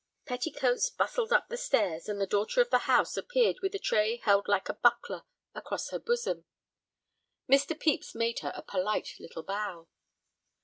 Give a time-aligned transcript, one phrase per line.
[0.25, 4.17] Petticoats bustled up the stairs, and the daughter of the house appeared with a tray
[4.17, 5.21] held like a buckler
[5.53, 6.43] across her bosom.
[7.47, 7.79] Mr.
[7.79, 9.87] Pepys made her a polite little bow.